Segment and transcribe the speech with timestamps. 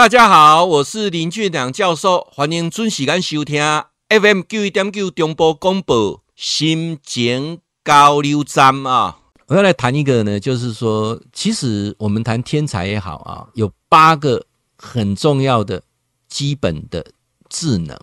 [0.00, 3.62] 大家好，我是林俊良教授，欢迎准时间收听
[4.08, 9.18] FM 九一点九中波广播心情交流站啊。
[9.48, 14.46] 我要来谈一个呢，就是说，其实我们谈天才也好啊，有八个
[14.78, 15.82] 很重要的
[16.30, 17.04] 基本的
[17.50, 17.94] 智能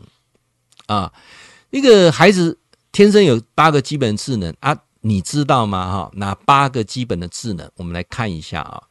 [0.86, 1.12] 啊。
[1.72, 2.60] 一个孩子
[2.92, 5.92] 天生有八个基本智能啊，你知道吗？
[5.92, 7.68] 哈，哪八个基本的智能？
[7.78, 8.84] 我们来看一下啊。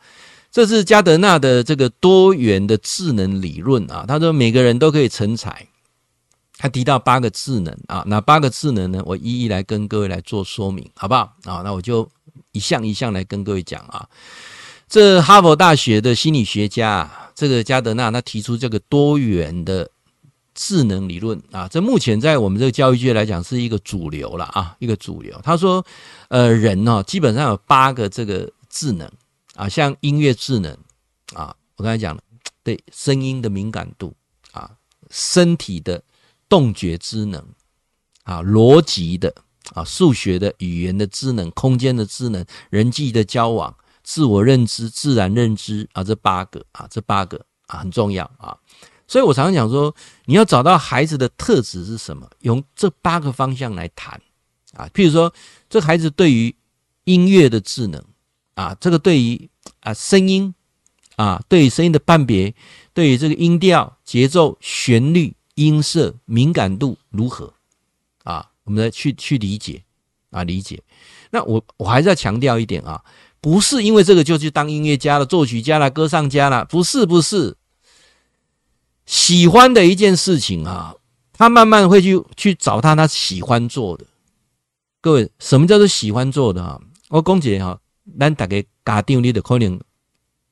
[0.56, 5.68] 这是加德纳的这个多元的智能理论啊，他说每个人都可以成才。
[6.56, 9.02] 他提到八个智能啊，哪八个智能呢？
[9.04, 11.30] 我一一来跟各位来做说明，好不好？
[11.44, 12.08] 啊，那我就
[12.52, 14.08] 一项一项来跟各位讲啊。
[14.88, 19.86] 这哈佛大学的心理学家这个加德纳，他提出这个多元的
[20.54, 25.38] 智能理论啊，这目前在我们这个教育界来讲是一个主流了啊，一个主流。
[25.44, 25.84] 他说，
[26.28, 29.06] 呃，人呢基本上有八个这个智能。
[29.56, 30.70] 啊，像音乐智能
[31.34, 32.22] 啊，我刚才讲了，
[32.62, 34.14] 对声音的敏感度
[34.52, 34.70] 啊，
[35.10, 36.02] 身体的
[36.46, 37.42] 动觉智能
[38.24, 39.34] 啊，逻辑的
[39.72, 48.54] 啊，数学的语言的智能，空间的智能，人际的交往，自我认知，自然认知啊，这八个啊，这八个啊很重要啊。
[49.08, 49.94] 所以我常常讲说，
[50.26, 54.20] 你要找到孩子的特质是什么，用这八个方向来谈
[54.74, 54.86] 啊。
[54.92, 55.32] 譬如说，
[55.70, 56.54] 这孩子对于
[57.04, 58.04] 音乐的智能。
[58.56, 59.50] 啊，这个对于
[59.86, 60.52] 啊声音
[61.14, 62.52] 啊，对声音的判别，
[62.92, 67.54] 对于这个音调、节奏、旋律、音色敏感度如何
[68.24, 68.50] 啊？
[68.64, 69.84] 我们来去去理解
[70.30, 70.82] 啊，理解。
[71.30, 73.04] 那我我还是要强调一点啊，
[73.40, 77.56] 不是因为这个就去当音乐家了、作曲家了、歌唱家了，不是不是。
[79.06, 80.96] 喜欢的一件事情啊，
[81.32, 84.04] 他慢慢会去去找他他喜欢做的。
[85.00, 86.80] 各位，什么叫做喜欢做的啊？
[87.10, 87.78] 我公姐哈。
[88.18, 89.80] 咱大家家长，你就可能，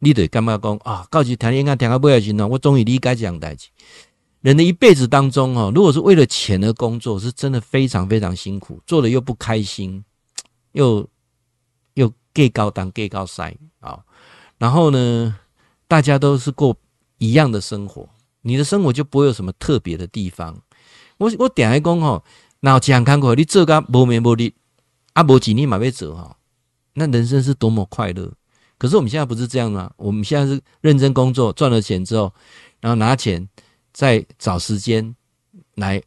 [0.01, 3.69] 你就感觉讲啊，到时听音乐听到不要紧呢，我终于理解这样代志。
[4.41, 10.05] 人的一辈子当中哦，如果是为了钱而工作，是真的非常非常辛苦，做的又不开心，
[10.73, 11.09] 又
[11.95, 14.01] 又给高当给高塞啊。
[14.59, 15.37] 然后呢，
[15.89, 16.77] 大家都是过
[17.17, 18.07] 一样的生活，
[18.43, 20.61] 你的生活就不会有什么特别的地方。
[21.17, 22.23] 我我点来讲哈，
[22.61, 24.53] 那这样看过你做个无名无利，
[25.15, 26.37] 啊无钱你嘛要做哈。
[26.95, 28.33] 那人生是多么快乐，
[28.79, 29.91] 可是我们现在不是这样吗？
[29.97, 32.33] 我们现在是认真工作，赚了钱之后，
[32.81, 33.49] 然后拿钱
[33.93, 35.15] 再找时间
[35.75, 36.01] 来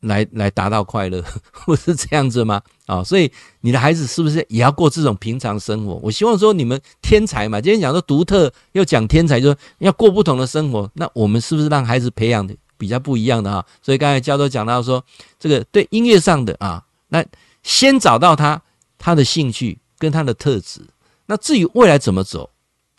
[0.00, 1.22] 来来达到快乐，
[1.66, 2.62] 不是这样子吗？
[2.86, 5.94] 啊，所以你的孩子是不是也要过这种平常生活？
[6.02, 10.90] 我希望说你们天才嘛，今天讲说独特，又讲天才，就说要过不同的生活。
[10.94, 13.66] 那我们是不是让孩子培养的比较不一样的哈？
[13.82, 15.04] 所以刚才教授讲到说，
[15.38, 17.24] 这个对音乐上的啊，那
[17.62, 18.62] 先找到他
[18.96, 19.78] 他的兴趣。
[19.98, 20.80] 跟他的特质，
[21.26, 22.50] 那至于未来怎么走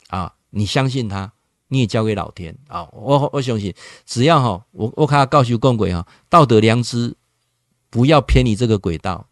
[0.07, 0.33] 啊？
[0.49, 1.31] 你相信他，
[1.67, 2.87] 你也交给老天啊！
[2.93, 3.73] 我我相信，
[4.05, 7.13] 只要哈，我我看他告诉共轨哈，道德良知
[7.89, 9.27] 不要偏离这个轨道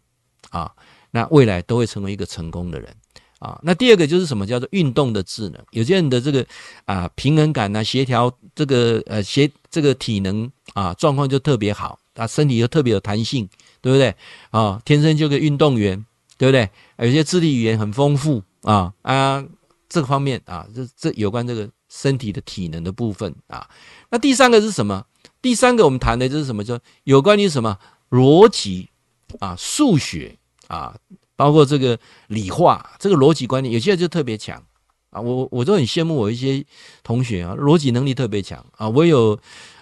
[0.50, 0.70] 啊，
[1.10, 2.94] 那未来都会成为一个成功的人
[3.38, 3.58] 啊。
[3.62, 5.60] 那第二个就是什么叫做运动的智能？
[5.70, 6.46] 有些人的这个
[6.84, 13.48] 啊平衡感啊协调这个呃协这个体能啊状况就特别好，他身体又特别有弹性，
[13.80, 14.14] 对不对
[14.50, 14.80] 啊？
[14.84, 16.04] 天生就个运动员。
[16.38, 16.70] 对不对？
[16.98, 19.44] 有些肢体语言很丰富啊啊，
[19.88, 23.68] 这方面啊，这这有关这个身体的体能的部分啊。
[24.10, 25.04] 那第三个是什么？
[25.40, 26.62] 第三个我们谈的就是什么？
[26.62, 27.78] 就有关于什么
[28.10, 28.90] 逻辑
[29.38, 30.36] 啊、数学
[30.66, 30.96] 啊，
[31.36, 31.98] 包括这个
[32.28, 34.62] 理化，这个逻辑观念，有些人就特别强
[35.10, 35.20] 啊。
[35.20, 36.64] 我我都很羡慕我一些
[37.02, 38.88] 同学啊，逻辑能力特别强啊。
[38.88, 39.38] 我有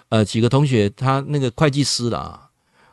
[0.09, 2.44] 呃几个同学，他那个会计师了啊。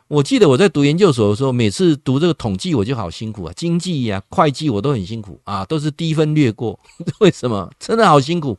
[0.07, 6.79] 我记得我在读研究所的时候，每次读这个统计我就好辛苦啊，经济呀、会计我都很辛苦啊，都是低分略过。
[7.19, 7.71] 为什么？
[7.79, 8.57] 真的好辛苦。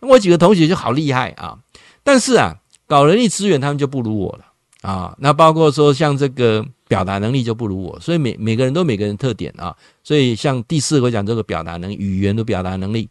[0.00, 1.58] 我几个同学就好厉害啊，
[2.02, 2.56] 但是啊，
[2.86, 4.44] 搞人力资源他们就不如我了
[4.82, 5.14] 啊。
[5.20, 9.74] 那包括说像这个表达能力就不如我，所以每每个人都每个人特点啊。
[10.02, 13.08] 所以像第四个讲这个表达能，语言的表达能力，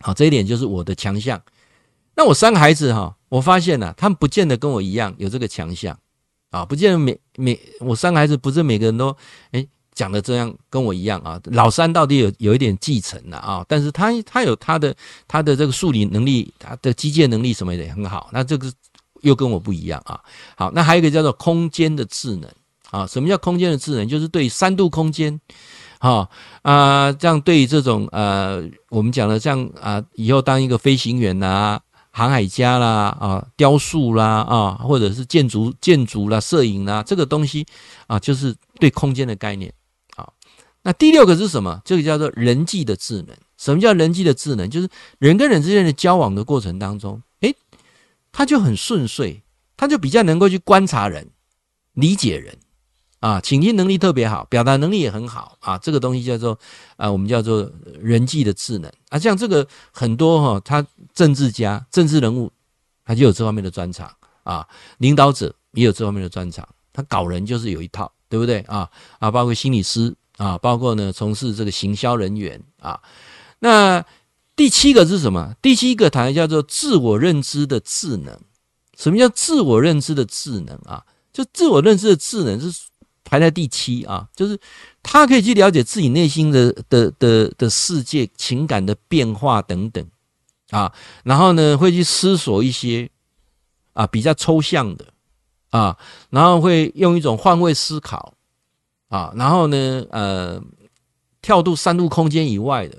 [0.00, 1.40] 好，这一点就是我的强项。
[2.14, 5.98] 那我三个孩子哈，我发现呢，他们不见得跟我一样有这个强项。
[6.50, 9.16] 啊，不见得每每我三个孩子不是每个人都
[9.52, 9.64] 哎
[9.94, 11.40] 讲的这样跟我一样啊。
[11.44, 14.94] 老三到底有有一点继承了啊，但是他他有他的
[15.28, 18.28] 他的这个数理能力，他的机械能力什么的也很好。
[18.32, 18.72] 那这个
[19.20, 20.20] 又跟我不一样啊。
[20.56, 22.50] 好，那还有一个叫做空间的智能
[22.90, 23.06] 啊。
[23.06, 24.08] 什么叫空间的智能？
[24.08, 25.40] 就是对三度空间，
[26.00, 26.28] 哈
[26.62, 31.80] 啊，这样对于这种呃，我们讲的像啊，以后当一个飞行员呐、啊。
[32.10, 37.64] 航海家啦，啊，雕塑啦，啊，或者是建筑、建筑啦、摄影啦，这个东西
[38.06, 39.72] 啊，就是对空间的概念。
[40.16, 40.32] 好，
[40.82, 41.80] 那第六个是什么？
[41.84, 43.36] 这个叫做人际的智能。
[43.56, 44.68] 什么叫人际的智能？
[44.68, 47.54] 就是人跟人之间的交往的过程当中，诶，
[48.32, 49.42] 他就很顺遂，
[49.76, 51.30] 他就比较能够去观察人、
[51.92, 52.56] 理解人。
[53.20, 55.76] 啊，倾听能力特别好，表达能力也很好啊。
[55.76, 56.58] 这个东西叫做
[56.96, 57.70] 啊，我们叫做
[58.00, 59.18] 人际的智能啊。
[59.18, 62.50] 像这个很多哈、他政治家、政治人物，
[63.04, 64.10] 他就有这方面的专长
[64.42, 64.66] 啊。
[64.96, 68.88] 领导者也有这方面的专长，他搞人就是有一套，对不对啊？
[69.18, 72.98] 啊，包括心理师啊，包括呢从事这个行销人员啊。
[73.58, 74.02] 那
[74.56, 75.54] 第七个是什么？
[75.60, 78.40] 第七个谈的叫做自我认知的智能。
[78.96, 81.04] 什么叫自我认知的智能啊？
[81.34, 82.80] 就自我认知的智能是。
[83.30, 84.58] 排在第七啊，就是
[85.04, 90.04] 他可以去了解自己内心的的的的世界、情感的变化等等
[90.70, 90.92] 啊，
[91.22, 93.08] 然后呢，会去思索一些
[93.92, 95.06] 啊比较抽象的
[95.70, 95.96] 啊，
[96.30, 98.34] 然后会用一种换位思考
[99.10, 100.60] 啊，然后呢，呃，
[101.40, 102.98] 跳度三度空间以外的，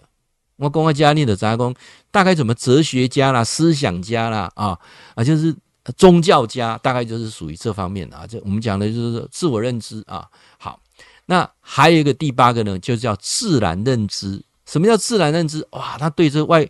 [0.55, 1.75] 我公开家念的杂工，
[2.09, 4.79] 大概怎么哲学家啦、思想家啦啊
[5.15, 5.53] 啊，就是。
[5.97, 10.27] 宗教家大概就是属于这方面的啊，这我们讲的就是自我认知啊。
[10.59, 10.79] 好，
[11.25, 14.41] 那还有一个第八个呢，就叫自然认知。
[14.67, 15.67] 什么叫自然认知？
[15.71, 16.69] 哇，他对这外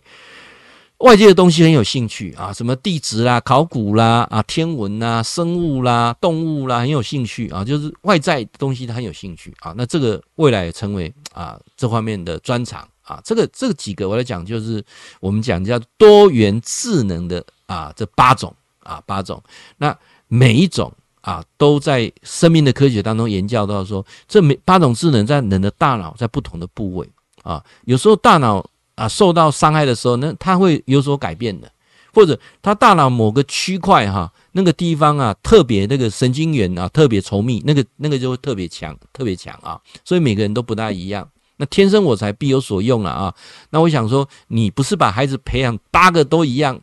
[0.98, 9.74] 外界的东西很有兴趣啊，什么地质啦、考古啦、啊天文啦、生物啦、动物啦，很有兴趣啊，就是外在东西他很有兴趣啊。
[9.76, 13.20] 那这个未来也成为啊这方面的专长啊。
[13.24, 14.82] 这个这几个我来讲，就是
[15.20, 18.54] 我们讲叫多元智能的啊这八种。
[18.82, 19.42] 啊，八种，
[19.78, 19.96] 那
[20.28, 27.08] 每一种啊，都在生命的科学当中研究到说，这每八种智能在人的大脑在不同的部位
[27.42, 28.64] 啊，有时候大脑
[28.94, 31.70] 啊受到伤害的时候，呢它会有所改变的，
[32.12, 41.28] 或者它大脑某个区块哈，那个地方啊特别那个神经元啊特别稠密，那个那个就会特别强，特别强啊，所以每个人都不大一样。
[41.58, 43.32] 那天生我材必有所用了啊。
[43.70, 46.80] 那我想说，你不是把孩子培养八个都一样？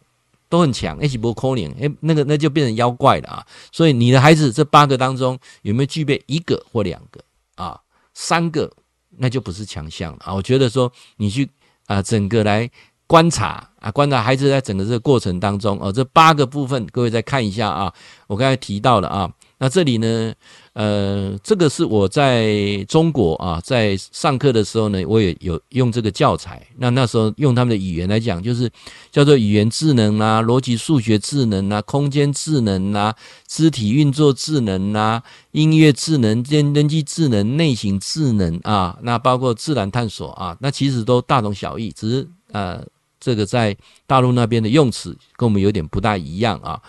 [0.49, 3.45] 都很强，一起不扣零，哎，那个那就变成妖怪了啊！
[3.71, 7.21] 所以你的孩子这八个当中有没有具备一个或两个
[7.55, 7.79] 啊？
[8.13, 8.71] 三个
[9.17, 10.33] 那就不是强项了啊！
[10.33, 11.47] 我觉得说你去
[11.85, 12.69] 啊，整个来
[13.05, 17.93] 观察啊，观察孩子在整个这个过程当中哦，这八个部分各位再看一下啊，
[18.27, 20.33] 我刚才提到了啊，那这里呢。
[20.73, 26.65] 呃，这个是我在中国啊，在上课的时候呢，我也有用这个教材。
[26.77, 28.69] 那那时候用他们的语言来讲，就是
[29.11, 33.13] 叫做语言智能啊、逻辑数学智能啊、空间智能啊、
[33.47, 35.21] 肢体运作智能啊、
[35.51, 42.81] 音乐智能、人人机智能、内省智能啊，那包括自然探索啊，那其实都大同小异，只是呃，
[43.19, 43.75] 这个在
[44.05, 46.79] 大陆那边的用词跟我们有点不大一样啊。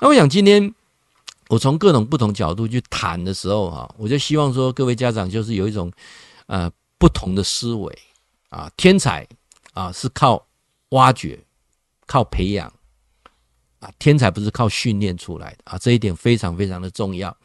[0.00, 0.72] 那我想今天。
[1.52, 5.92] 我从各种不同角度去谈的时候，哈，我就希望说各位家长就是有一种
[6.46, 7.98] 呃不同的思维
[8.48, 9.28] 啊，天才
[9.74, 10.46] 啊是靠
[10.92, 11.38] 挖掘、
[12.06, 12.72] 靠培养
[13.80, 17.36] 啊，天才不是靠训练出来的啊，这一点非常非常的重要。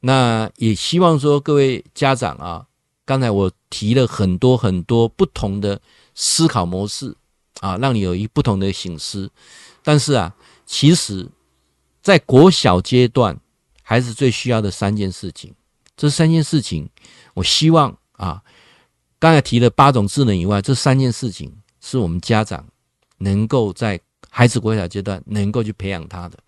[0.00, 2.66] 那也希望说各位家长啊，
[3.04, 5.78] 刚才我提了很多很多不同的
[6.14, 7.14] 思考模式
[7.60, 9.30] 啊，让你有一不同的醒思。
[9.82, 10.34] 但是啊，
[10.64, 11.28] 其实
[12.02, 13.38] 在国小阶段。
[13.84, 15.52] 孩子最需要的三件事情，
[15.96, 16.88] 这三件事情，
[17.34, 18.42] 我希望啊，
[19.18, 22.66] 刚才提的八种智能以外，这三件事情是我们家长
[23.18, 24.00] 能够在
[24.30, 26.38] 孩子国小阶段能够去培养他的，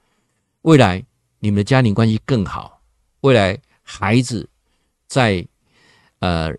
[0.63, 1.05] 未来
[1.41, 2.81] 你们的家庭关系更好，
[3.21, 4.49] 未来孩子
[5.07, 5.47] 在
[6.21, 6.51] 呃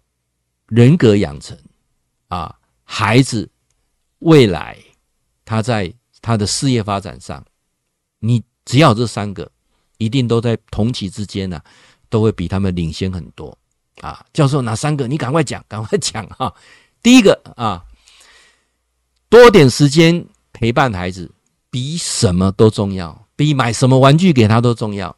[0.68, 1.58] 人格养成
[2.28, 2.54] 啊，
[2.84, 3.50] 孩子
[4.20, 4.78] 未来
[5.46, 5.92] 他在
[6.22, 7.44] 他的事业发展上，
[8.20, 9.50] 你只要这三个。
[9.98, 11.58] 一定都在同期之间呢、
[12.10, 13.58] 都会比他们领先很多
[14.02, 14.26] 啊！
[14.34, 15.08] 教授哪三个？
[15.08, 16.54] 你赶快讲， 赶快讲哈！
[17.02, 17.82] 第一个啊，
[19.30, 21.32] 多点时间陪伴孩子，
[21.70, 25.16] 比什么都重要，比买什么玩具给他都重要。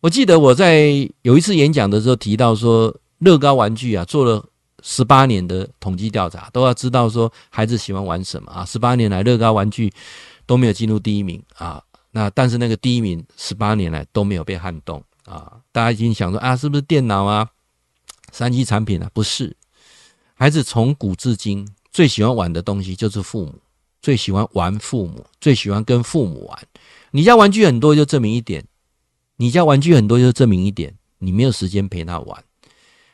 [0.00, 4.42] 我记得我在有一次演讲的时候提到说，乐高玩具啊，做了
[4.82, 8.64] 十八年的统计调查，都要知道说孩子喜欢玩什么啊！
[8.64, 9.92] 十八年来，乐高玩具
[10.46, 11.82] 都没有进入第一名啊！
[12.14, 15.60] 那但是那个第一名十八年来都没有被撼动啊！
[15.72, 17.48] 大家已经想说啊，是不是电脑啊、
[18.30, 19.10] 三 G 产品啊？
[19.14, 19.56] 不是，
[20.34, 23.54] 孩子从古至今最喜欢玩的东西就是父母，
[24.02, 26.68] 最喜欢玩父母，最喜欢跟父母玩。
[27.12, 28.62] 你家玩具很多，就证明一点；
[29.36, 32.44] 你家玩具很多，就证明一点，你没有时间陪他玩。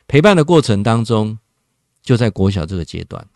[0.08, 1.38] 陪伴的过程当中，
[2.02, 3.28] 就在国小这个阶段，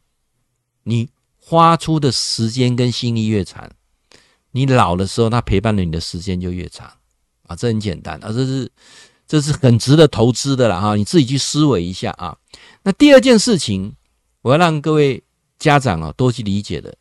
[0.83, 3.71] 你花出的时间跟心力越长。
[4.52, 6.90] 你老的时候，他陪伴了你的时间就越长
[7.47, 8.71] 啊，这很简单啊，这是
[9.26, 12.37] 这是很值得投资的了哈，你自己去思维一下啊。
[12.82, 13.94] 那第二件事情，
[14.42, 15.23] 我要让各位
[15.59, 16.94] 家长啊多去理解的，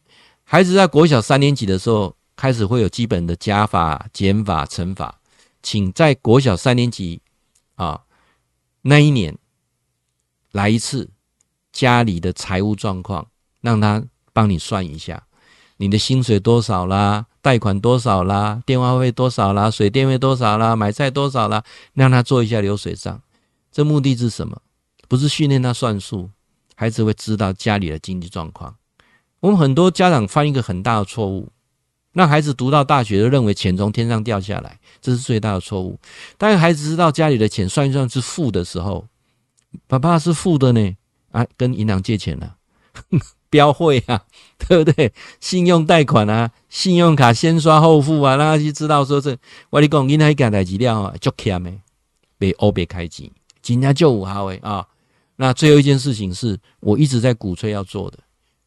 [0.43, 5.19] 孩子在国小三年级的时候开始会有基本的加法、减法、乘法，
[5.61, 7.21] 请在国小三年级
[7.75, 8.01] 啊
[8.81, 9.37] 那一年
[10.51, 11.09] 来一次
[11.71, 13.27] 家里的财务状况，
[13.59, 14.03] 让他
[14.33, 15.21] 帮你算一下，
[15.81, 21.63] 你的薪水多少啦，贷款多少啦，电话费多少啦，水电费多少啦，买菜多少啦，
[21.95, 23.19] 让他做一下流水账。
[23.71, 24.61] 这目的是什么？
[25.07, 26.29] 不是训练他算数，
[26.75, 28.75] 孩子会知道家里的经济状况。
[29.39, 31.49] 我们很多家长犯一个很大的错误，
[32.13, 35.99] 让孩子读到大学都认为钱从天上掉下来，这是最大的错误。
[36.37, 39.07] 当孩子知道家里的钱算一算是负的时候，
[39.87, 40.95] 爸爸是负的呢，
[41.31, 42.57] 啊，跟银行借钱了，
[43.51, 44.25] 标会啊，
[44.57, 45.13] 对不对？
[45.39, 49.37] 信用贷款啊，信用卡先刷后付啊，让他去知道说这，
[49.69, 51.71] 我跟你讲，银行一件代志了啊，就欠的，
[52.39, 53.31] 被欧别开机，
[53.61, 54.87] 今天就五号诶啊。
[55.35, 58.17] 那最后一件事情是我一直在鼓吹要做的。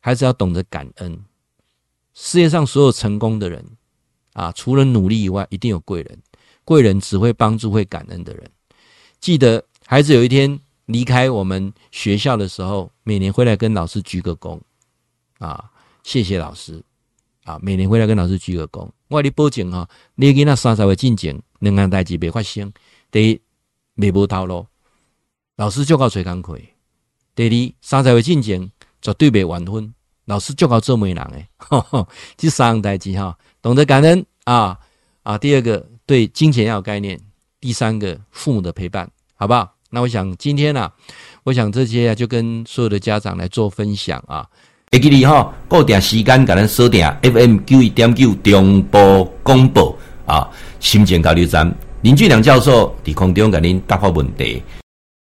[0.06, 1.18] 还是要懂得感恩。
[2.12, 3.64] 世界上所有成功的人
[4.34, 6.18] 啊，除了努力以外，一定有贵人。
[6.62, 8.44] 贵人只会帮助会感恩的人。
[9.18, 14.60] 记得孩子有一天离开我们学校的时候，每年回来跟老师鞠个躬
[15.38, 15.70] 啊，
[16.02, 16.82] 谢谢老师
[17.44, 17.58] 啊。
[17.62, 18.88] 每年回来跟老师鞠个躬。
[19.08, 22.72] 我跟你保证哈，你给那三十岁进前，两样代志没发生。
[23.10, 23.40] 第一，
[23.94, 24.66] 没无头路，
[25.56, 26.58] 老师就靠吹工课。
[27.34, 28.70] 第二，三十岁进前。
[29.04, 29.92] 绝对未晚婚，
[30.24, 31.46] 老师就靠做媒人诶，
[32.38, 34.80] 这三代机哈，懂得感恩啊
[35.22, 35.36] 啊！
[35.36, 37.20] 第二个对金钱要有概念，
[37.60, 39.76] 第三个父母的陪伴，好不好？
[39.90, 40.90] 那我想今天啊，
[41.42, 44.48] 我想这些啊，就跟所有的家长来做分享啊。
[44.94, 50.48] 会记得哈，固定时间甲咱锁定 FM 九一点九中波公布啊，
[50.78, 51.72] 心情交流站
[52.02, 54.62] 林俊良教授伫空中甲恁答复问题。